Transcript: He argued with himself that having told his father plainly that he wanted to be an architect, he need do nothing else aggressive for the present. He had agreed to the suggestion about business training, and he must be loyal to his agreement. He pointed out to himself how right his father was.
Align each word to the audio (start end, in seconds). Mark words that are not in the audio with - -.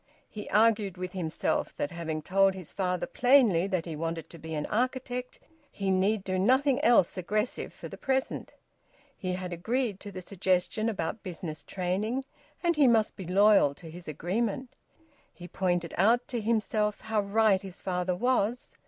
He 0.27 0.49
argued 0.49 0.97
with 0.97 1.13
himself 1.13 1.75
that 1.77 1.91
having 1.91 2.23
told 2.23 2.55
his 2.55 2.73
father 2.73 3.05
plainly 3.05 3.67
that 3.67 3.85
he 3.85 3.95
wanted 3.95 4.31
to 4.31 4.39
be 4.39 4.55
an 4.55 4.65
architect, 4.65 5.39
he 5.71 5.91
need 5.91 6.23
do 6.23 6.39
nothing 6.39 6.83
else 6.83 7.19
aggressive 7.19 7.71
for 7.71 7.87
the 7.87 7.99
present. 7.99 8.55
He 9.15 9.33
had 9.33 9.53
agreed 9.53 9.99
to 9.99 10.11
the 10.11 10.23
suggestion 10.23 10.89
about 10.89 11.21
business 11.21 11.61
training, 11.63 12.25
and 12.63 12.75
he 12.75 12.87
must 12.87 13.15
be 13.15 13.27
loyal 13.27 13.75
to 13.75 13.91
his 13.91 14.07
agreement. 14.07 14.73
He 15.31 15.47
pointed 15.47 15.93
out 15.99 16.27
to 16.29 16.41
himself 16.41 17.01
how 17.01 17.21
right 17.21 17.61
his 17.61 17.79
father 17.79 18.15
was. 18.15 18.73